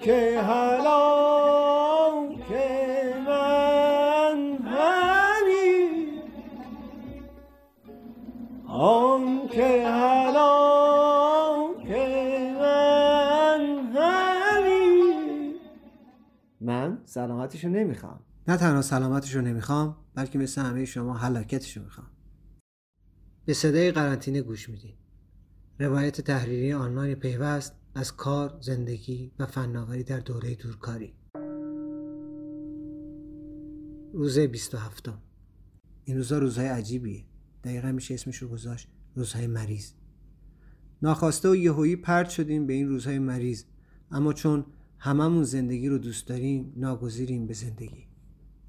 که 0.00 0.40
که 2.48 3.14
من 3.26 4.58
همی 4.64 6.06
آن 8.68 9.48
که 9.48 9.84
که 11.86 12.54
من 12.60 13.60
همی 13.94 15.54
من 16.60 16.98
سلامتشو 17.04 17.68
نمی‌خوام. 17.68 18.20
نه 18.48 18.56
تنها 18.56 18.82
سلامتشو 18.82 19.40
نمی‌خوام 19.40 19.96
بلکه 20.14 20.38
مثل 20.38 20.62
همه 20.62 20.84
شما 20.84 21.14
حلاکتشو 21.14 21.82
می‌خوام. 21.82 22.10
به 23.44 23.54
صدای 23.54 23.92
قرنطینه 23.92 24.42
گوش 24.42 24.68
میدین. 24.68 24.94
روایت 25.78 26.20
تحریری 26.20 26.72
آنلاین 26.72 27.14
پیوست 27.14 27.83
از 27.96 28.16
کار، 28.16 28.58
زندگی 28.60 29.32
و 29.38 29.46
فناوری 29.46 30.02
در 30.02 30.20
دوره 30.20 30.54
دورکاری. 30.54 31.14
روز 34.12 34.38
27 34.38 35.08
این 36.04 36.16
روزا 36.16 36.38
روزهای 36.38 36.66
عجیبیه. 36.66 37.24
دقیقا 37.64 37.92
میشه 37.92 38.14
اسمش 38.14 38.36
رو 38.36 38.48
گذاشت 38.48 38.88
روزهای 39.14 39.46
مریض. 39.46 39.92
ناخواسته 41.02 41.48
و 41.48 41.56
یهویی 41.56 41.96
پرد 41.96 42.28
شدیم 42.28 42.66
به 42.66 42.72
این 42.72 42.88
روزهای 42.88 43.18
مریض. 43.18 43.64
اما 44.10 44.32
چون 44.32 44.64
هممون 44.98 45.44
زندگی 45.44 45.88
رو 45.88 45.98
دوست 45.98 46.26
داریم 46.26 46.72
ناگزیریم 46.76 47.46
به 47.46 47.54
زندگی. 47.54 48.06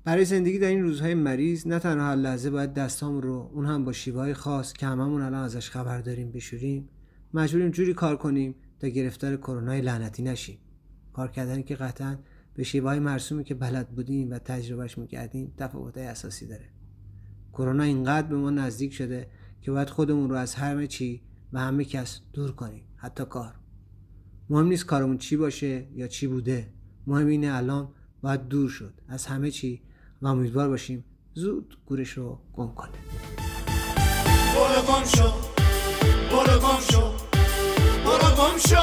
برای 0.04 0.26
زندگی 0.26 0.60
در 0.60 0.68
این 0.68 0.84
روزهای 0.84 1.14
مریض 1.14 1.68
نه 1.68 1.80
تنها 1.80 2.06
هر 2.06 2.16
لحظه 2.16 2.50
باید 2.50 2.74
دستام 2.74 3.22
رو 3.22 3.52
اون 3.54 3.66
هم 3.66 3.86
با 3.86 3.92
شیوهای 3.92 4.34
خاص 4.34 4.74
که 4.74 4.86
هممون 4.86 5.22
الان 5.22 5.44
ازش 5.44 5.70
خبر 5.70 6.02
داریم 6.02 6.32
بشوریم 6.32 6.90
مجبوریم 7.34 7.72
جوری 7.72 7.94
کار 7.94 8.18
کنیم 8.18 8.56
تا 8.86 8.90
گرفتار 8.90 9.38
کرونای 9.38 9.82
لعنتی 9.82 10.24
نشیم. 10.24 10.58
کار 11.14 11.32
کردنی 11.32 11.64
که 11.64 11.76
قطعا 11.76 12.18
به 12.54 12.64
شیوهای 12.64 13.00
مرسومی 13.00 13.44
که 13.44 13.56
بلد 13.56 13.90
بودیم 13.90 14.32
و 14.32 14.40
تجربهش 14.40 14.98
می‌کردیم 14.98 15.54
تفاوت 15.58 15.98
اساسی 15.98 16.48
داره. 16.48 16.70
کرونا 17.54 17.84
اینقدر 17.84 18.28
به 18.28 18.36
ما 18.36 18.50
نزدیک 18.50 18.94
شده 18.94 19.30
که 19.62 19.72
باید 19.72 19.90
خودمون 19.90 20.30
رو 20.30 20.36
از 20.36 20.56
همه 20.56 20.88
چی 20.88 21.22
و 21.54 21.60
همه 21.60 21.86
کس 21.86 22.22
دور 22.34 22.52
کنیم 22.52 22.84
حتی 22.96 23.26
کار. 23.26 23.56
مهم 24.50 24.68
نیست 24.68 24.86
کارمون 24.86 25.18
چی 25.18 25.38
باشه 25.38 25.88
یا 25.94 26.08
چی 26.08 26.28
بوده. 26.28 26.74
مهم 27.08 27.28
اینه 27.28 27.54
الان 27.54 27.90
باید 28.22 28.48
دور 28.48 28.70
شد 28.70 28.94
از 29.08 29.26
همه 29.26 29.52
چی 29.52 29.82
و 30.22 30.28
امیدوار 30.28 30.70
باشیم 30.70 31.06
زود 31.34 31.78
گورش 31.86 32.10
رو 32.10 32.40
گم 32.54 32.74
کنه. 32.76 32.92
برو 34.56 34.82
گم 34.88 35.06
شو 35.06 35.34
برو 36.32 36.60
گم 36.60 36.80
شو. 36.92 37.15
گم 38.46 38.58
شو 38.58 38.76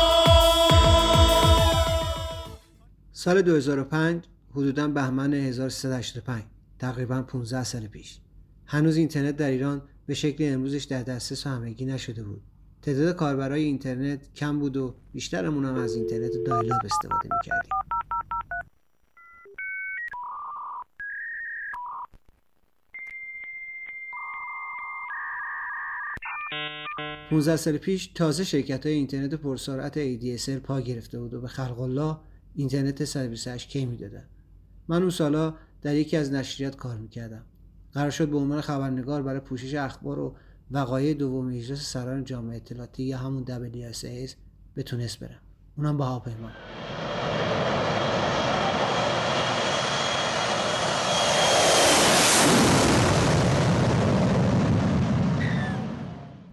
سال 3.12 3.42
2005 3.42 4.24
حدودا 4.50 4.88
بهمن 4.88 5.34
1385 5.34 6.44
تقریبا 6.78 7.22
15 7.22 7.64
سال 7.64 7.86
پیش. 7.86 8.18
هنوز 8.66 8.96
اینترنت 8.96 9.36
در 9.36 9.50
ایران 9.50 9.82
به 10.06 10.14
شکل 10.14 10.54
امروزش 10.54 10.84
در 10.84 11.02
دسترس 11.02 11.46
همگی 11.46 11.84
نشده 11.84 12.22
بود. 12.22 12.42
تعداد 12.82 13.16
کاربرای 13.16 13.62
اینترنت 13.64 14.34
کم 14.34 14.58
بود 14.58 14.76
و 14.76 14.94
بیشترمون 15.12 15.64
هم 15.64 15.74
از 15.74 15.94
اینترنت 15.94 16.32
دایلاب 16.46 16.80
استفاده 16.84 17.28
می‌کردیم. 17.32 17.72
15 27.30 27.56
سال 27.56 27.76
پیش 27.76 28.06
تازه 28.06 28.44
شرکت 28.44 28.86
های 28.86 28.94
اینترنت 28.94 29.34
پرسرعت 29.34 29.94
ADSL 29.94 30.60
پا 30.62 30.80
گرفته 30.80 31.20
بود 31.20 31.34
و 31.34 31.40
به 31.40 31.48
خلق 31.48 31.80
الله 31.80 32.16
اینترنت 32.54 33.04
سرویس 33.04 33.48
کی 33.48 33.86
می‌دادن 33.86 34.24
من 34.88 35.00
اون 35.00 35.10
سالا 35.10 35.54
در 35.82 35.94
یکی 35.94 36.16
از 36.16 36.32
نشریات 36.32 36.76
کار 36.76 36.96
می‌کردم. 36.96 37.44
قرار 37.92 38.10
شد 38.10 38.28
به 38.28 38.36
عنوان 38.36 38.60
خبرنگار 38.60 39.22
برای 39.22 39.40
پوشش 39.40 39.74
اخبار 39.74 40.18
و 40.18 40.36
وقایع 40.70 41.14
دوم 41.14 41.48
اجلاس 41.48 41.92
سران 41.92 42.24
جامعه 42.24 42.56
اطلاعاتی 42.56 43.02
یا 43.02 43.18
همون 43.18 43.44
WSAS 43.44 44.30
به 44.74 44.82
تونس 44.82 45.16
برم. 45.16 45.40
اونم 45.76 45.96
با 45.96 46.06
هواپیما. 46.06 46.50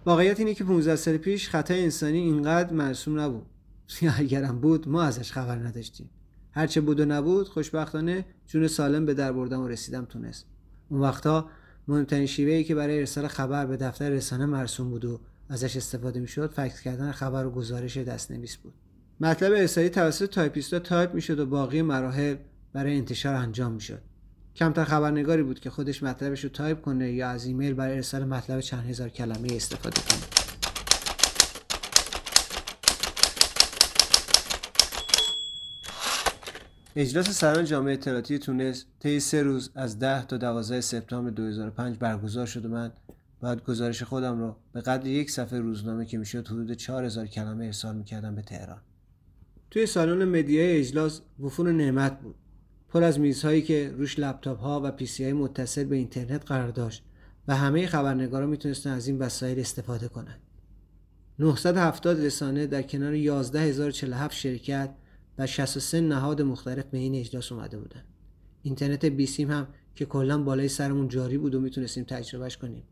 واقعیت 0.06 0.38
اینه 0.38 0.54
که 0.54 0.64
15 0.64 0.96
سال 0.96 1.16
پیش 1.16 1.48
خطای 1.48 1.82
انسانی 1.82 2.18
اینقدر 2.18 2.72
مرسوم 2.72 3.20
نبود. 3.20 3.46
یا 4.02 4.12
اگرم 4.18 4.60
بود 4.60 4.88
ما 4.88 5.02
ازش 5.02 5.32
خبر 5.32 5.56
نداشتیم. 5.56 6.10
هرچه 6.52 6.80
بود 6.80 7.00
و 7.00 7.04
نبود 7.04 7.48
خوشبختانه 7.48 8.24
جون 8.46 8.68
سالم 8.68 9.06
به 9.06 9.14
در 9.14 9.32
بردم 9.32 9.60
و 9.60 9.68
رسیدم 9.68 10.04
تونس. 10.04 10.46
اون 10.88 11.00
وقتا 11.00 11.48
مهمترین 11.88 12.26
شیوهی 12.26 12.64
که 12.64 12.74
برای 12.74 12.98
ارسال 12.98 13.26
خبر 13.26 13.66
به 13.66 13.76
دفتر 13.76 14.10
رسانه 14.10 14.46
مرسوم 14.46 14.90
بود 14.90 15.04
و 15.04 15.20
ازش 15.48 15.76
استفاده 15.76 16.20
می‌شد 16.20 16.52
فکس 16.52 16.80
کردن 16.80 17.12
خبر 17.12 17.46
و 17.46 17.50
گزارش 17.50 17.96
دستنویس 17.96 18.56
بود. 18.56 18.74
مطلب 19.20 19.52
ارسالی 19.52 19.88
توسط 19.88 20.30
تایپیستا 20.30 20.78
تایپ 20.78 21.14
می‌شد 21.14 21.38
و 21.38 21.46
باقی 21.46 21.82
مراحل 21.82 22.36
برای 22.72 22.96
انتشار 22.96 23.34
انجام 23.34 23.72
می‌شد. 23.72 24.02
کمتر 24.60 24.84
خبرنگاری 24.84 25.42
بود 25.42 25.60
که 25.60 25.70
خودش 25.70 26.02
مطلبش 26.02 26.44
رو 26.44 26.50
تایپ 26.50 26.80
کنه 26.82 27.12
یا 27.12 27.28
از 27.28 27.44
ایمیل 27.44 27.74
برای 27.74 27.94
ارسال 27.94 28.24
مطلب 28.24 28.60
چند 28.60 28.84
هزار 28.84 29.08
کلمه 29.08 29.48
استفاده 29.50 30.00
کنه. 30.00 30.20
اجلاس 36.96 37.30
سران 37.30 37.64
جامعه 37.64 37.92
اطلاعاتی 37.92 38.38
تونس 38.38 38.84
طی 38.98 39.20
سه 39.20 39.42
روز 39.42 39.70
از 39.74 39.98
10 39.98 40.26
تا 40.26 40.36
12 40.36 40.80
سپتامبر 40.80 41.30
2005 41.30 41.98
برگزار 41.98 42.46
شد 42.46 42.64
و 42.64 42.68
من 42.68 42.92
باید 43.40 43.64
گزارش 43.64 44.02
خودم 44.02 44.38
رو 44.38 44.56
به 44.72 44.80
قدر 44.80 45.06
یک 45.06 45.30
صفحه 45.30 45.60
روزنامه 45.60 46.06
که 46.06 46.18
می‌شد 46.18 46.48
حدود 46.48 46.72
4000 46.72 47.26
کلمه 47.26 47.64
ارسال 47.64 47.96
می‌کردم 47.96 48.34
به 48.34 48.42
تهران. 48.42 48.80
توی 49.70 49.86
سالن 49.86 50.24
مدیای 50.24 50.78
اجلاس 50.78 51.20
وفور 51.40 51.72
نعمت 51.72 52.20
بود. 52.20 52.34
پر 52.90 53.02
از 53.02 53.20
میزهایی 53.20 53.62
که 53.62 53.94
روش 53.96 54.18
لپتاپ 54.18 54.60
ها 54.60 54.80
و 54.84 54.90
پیسی 54.90 55.24
های 55.24 55.32
متصل 55.32 55.84
به 55.84 55.96
اینترنت 55.96 56.46
قرار 56.46 56.68
داشت 56.68 57.02
و 57.48 57.56
همه 57.56 57.86
خبرنگارا 57.86 58.46
می‌تونستن 58.46 58.90
از 58.90 59.08
این 59.08 59.18
وسایل 59.18 59.60
استفاده 59.60 60.08
کنند. 60.08 60.40
970 61.38 62.20
رسانه 62.20 62.66
در 62.66 62.82
کنار 62.82 63.14
11047 63.14 64.36
شرکت 64.36 64.94
و 65.38 65.46
63 65.46 66.00
نهاد 66.00 66.42
مختلف 66.42 66.84
به 66.84 66.98
این 66.98 67.14
اجلاس 67.14 67.52
اومده 67.52 67.78
بودن. 67.78 68.04
اینترنت 68.62 69.04
بیسیم 69.04 69.50
هم 69.50 69.68
که 69.94 70.04
کلا 70.04 70.42
بالای 70.42 70.68
سرمون 70.68 71.08
جاری 71.08 71.38
بود 71.38 71.54
و 71.54 71.60
می‌تونستیم 71.60 72.04
تجربهش 72.04 72.56
کنیم. 72.56 72.82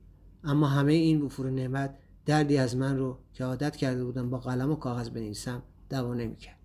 اما 0.45 0.67
همه 0.67 0.93
این 0.93 1.23
وفور 1.23 1.51
نعمت 1.51 1.95
دردی 2.27 2.59
از 2.59 2.77
من 2.77 2.97
رو 2.97 3.19
که 3.33 3.45
عادت 3.45 3.77
کرده 3.77 4.05
بودم 4.05 4.31
با 4.31 4.39
قلم 4.39 4.71
و 4.71 4.77
کاغذ 4.77 5.09
بنویسم 5.09 5.63
دوا 5.91 6.15
نمی‌کرد. 6.15 6.58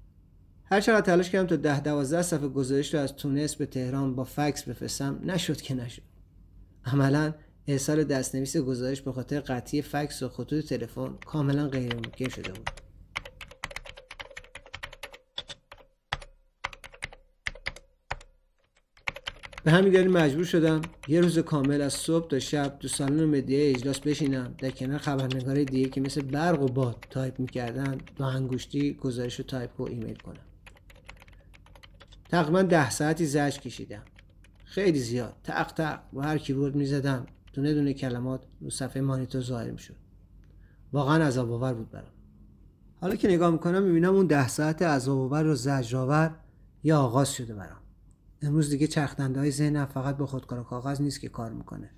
هر 0.66 0.82
چقدر 0.82 1.02
تلاش 1.02 1.30
کردم 1.30 1.48
تا 1.48 1.56
ده 1.56 1.80
دوازده 1.80 2.22
صفحه 2.22 2.48
گزارش 2.48 2.94
رو 2.94 3.00
از 3.00 3.16
تونس 3.16 3.56
به 3.56 3.66
تهران 3.66 4.16
با 4.16 4.24
فکس 4.24 4.64
بفرستم 4.64 5.20
نشد 5.24 5.62
که 5.62 5.74
نشد. 5.74 6.02
عملا 6.86 7.34
ارسال 7.68 8.04
دستنویس 8.04 8.58
گزارش 8.58 9.02
به 9.02 9.12
خاطر 9.12 9.40
قطعی 9.40 9.82
فکس 9.82 10.24
و 10.24 10.30
خطوط 10.30 10.66
تلفن 10.66 11.18
کاملا 11.26 11.68
غیر 11.68 11.96
ممکن 11.96 12.30
شده 12.30 12.52
بود. 12.52 12.70
به 19.64 19.72
همین 19.72 19.94
دلیل 19.94 20.12
مجبور 20.12 20.44
شدم 20.44 20.82
یه 21.08 21.22
روز 21.22 21.40
کامل 21.40 21.82
از 21.82 21.94
صبح 21.94 22.28
تا 22.28 22.40
شب 22.40 22.78
تو 22.80 22.88
سالن 22.88 23.26
مدیا 23.26 23.70
اجلاس 23.70 24.00
بشینم. 24.00 24.56
در 24.58 24.70
کنار 24.70 24.98
خبرنگار 24.98 25.64
دیگه 25.64 25.90
که 25.90 26.02
مثل 26.02 26.22
برق 26.22 26.62
و 26.62 26.66
باد 26.66 27.06
تایپ 27.10 27.40
می‌کردن 27.40 27.98
با 28.18 28.26
انگشتی 28.26 28.94
گزارش 28.94 29.40
رو 29.40 29.46
تایپ 29.46 29.82
و 29.82 29.84
ایمیل 29.84 30.16
کنم. 30.16 30.53
تقریبا 32.34 32.62
ده 32.62 32.90
ساعتی 32.90 33.26
زجر 33.26 33.60
کشیدم. 33.60 34.02
خیلی 34.66 35.00
زیاد. 35.00 35.36
تق 35.44 35.72
تق 35.72 36.00
رو 36.14 36.38
کیبورد 36.38 36.76
می‌زدم. 36.76 37.26
دونه 37.54 37.74
دونه 37.74 37.94
کلمات 37.94 38.46
رو 38.62 38.70
صفحه 38.70 39.02
مانیتور 39.02 39.42
ظاهر 39.42 39.72
می‌شد. 39.72 39.96
واقعا 40.94 41.28
عذاب 41.28 41.52
آور 41.52 41.74
بود 41.74 41.92
برام. 41.92 42.12
حالا 43.02 43.16
که 43.16 43.28
نگاه 43.28 43.52
می‌کنم 43.52 43.84
می‌بینم 43.84 44.16
اون 44.16 44.28
ده 44.28 44.48
ساعت 44.48 44.82
عذاب 44.82 45.20
آور 45.20 45.46
و 45.46 45.56
زجرآور 45.56 46.36
یا 46.84 47.00
آغاز 47.00 47.34
شده 47.34 47.54
برام. 47.54 47.82
امروز 48.42 48.70
دیگه 48.70 48.88
چرخدنده 48.88 49.40
های 49.40 49.52
ذهنم 49.52 49.86
فقط 49.86 50.18
با 50.18 50.26
خودکار 50.26 50.60
و 50.60 50.64
کاغذ 50.64 51.02
نیست 51.02 51.22
که 51.22 51.30
کار 51.30 51.54
می‌کنه. 51.54 51.90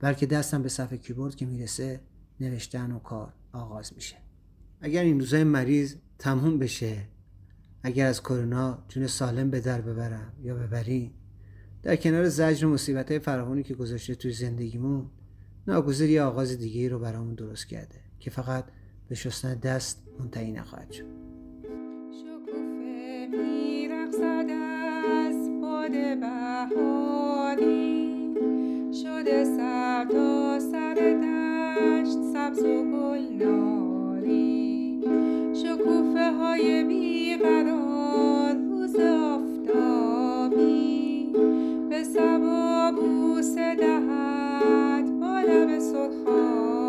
بلکه 0.00 0.26
دستم 0.26 0.62
به 0.62 0.68
صفحه 0.68 0.98
کیبورد 0.98 1.36
که 1.36 1.46
می‌رسه 1.46 2.00
نوشتن 2.40 2.92
و 2.92 2.98
کار 2.98 3.32
آغاز 3.52 3.92
میشه. 3.94 4.16
اگر 4.80 5.02
این 5.02 5.20
روزای 5.20 5.44
مریض 5.44 5.96
تموم 6.18 6.58
بشه 6.58 7.08
اگر 7.86 8.06
از 8.06 8.22
کرونا 8.22 8.78
جون 8.88 9.06
سالم 9.06 9.50
به 9.50 9.60
در 9.60 9.80
ببرم 9.80 10.32
یا 10.42 10.54
ببری 10.54 11.14
در 11.82 11.96
کنار 11.96 12.28
زجر 12.28 12.66
و 12.66 12.70
مصیبت 12.70 13.10
های 13.10 13.18
فراوانی 13.18 13.62
که 13.62 13.74
گذاشته 13.74 14.14
توی 14.14 14.32
زندگیمون 14.32 15.10
ناگزیر 15.66 16.10
یه 16.10 16.22
آغاز 16.22 16.58
دیگه 16.58 16.88
رو 16.88 16.98
برامون 16.98 17.34
درست 17.34 17.66
کرده 17.66 18.00
که 18.20 18.30
فقط 18.30 18.64
به 19.08 19.14
شستن 19.14 19.54
دست 19.54 20.02
منتهی 20.20 20.52
نخواهد 20.52 20.90
شد. 20.90 21.16
سر 30.72 32.04
سبز 32.32 32.58
و 32.58 32.84
گلناری 32.92 34.75
شکوفه 35.62 36.32
های 36.32 36.84
بیقرار 36.84 38.54
روز 38.54 38.96
آفتابی. 39.36 40.56
به 41.90 42.04
سبا 42.04 42.92
بوسه 42.96 43.74
دهد 43.74 45.20
با 45.20 45.40
لب 45.40 45.78
سرخابی 45.78 46.85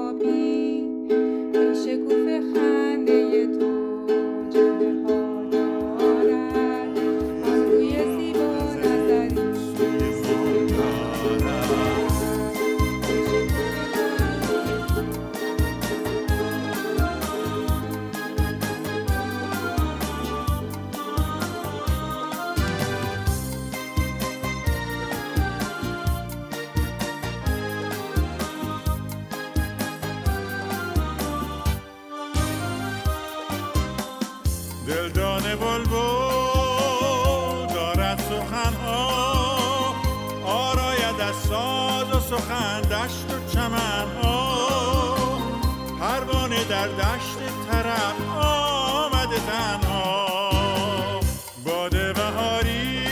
سخن 42.29 42.81
دشت 42.81 43.25
و 43.31 43.53
چمنها 43.53 44.57
پروانه 45.99 46.63
در 46.63 46.87
دشت 46.87 47.37
طرب 47.71 48.15
آمده 48.39 49.39
تنها. 49.39 50.27
باد 51.65 51.91
بهاری 51.91 53.07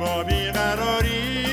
با 0.00 0.22
بیقراری 0.22 1.46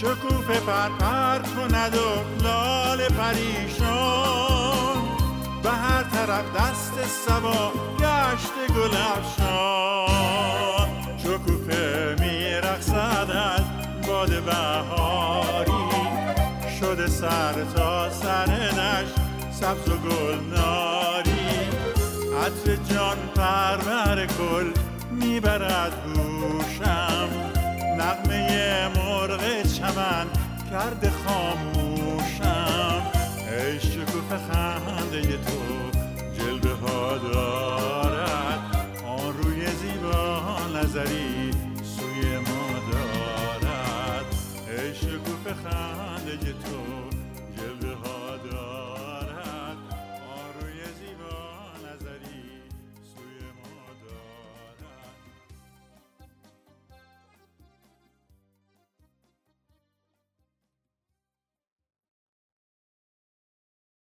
شکوفه 0.00 0.60
پر 0.60 0.88
پر 0.88 1.38
کند 1.38 1.94
و 1.94 2.44
لال 2.44 3.08
پریشان. 3.08 4.96
به 5.62 5.70
هر 5.70 6.02
طرف 6.02 6.44
دست 6.56 6.94
سبا 7.26 7.72
گشت 8.00 8.55
سر 17.46 17.64
تا 17.64 18.10
سرنش 18.10 19.08
سبز 19.50 19.88
و 19.88 19.96
گل 19.96 20.38
ناری 20.56 21.48
عطر 22.42 22.76
جان 22.94 23.16
پرور 23.36 24.26
گل 24.26 24.70
می‌برد 25.10 25.92
گوشم. 26.14 27.28
نغمه 27.98 28.88
مرغ 28.88 29.62
چمن 29.62 30.26
کرد 30.70 31.12
خاموشم. 31.26 33.02
ای 33.50 33.80
شکوفه 33.80 34.38
خنده 34.48 35.22
تو 35.22 35.60
جلبه 36.38 36.74
ها 36.74 37.18
دارد. 37.18 38.60
آن 39.06 39.32
روی 39.42 39.66
زیبا 39.66 40.58
نظری 40.74 41.50
سوی 41.96 42.38
ما 42.38 42.66
دارد. 42.92 44.26
ای 44.68 44.94
شکوفه 44.94 45.54
خنده 45.64 46.52
تو 46.52 46.95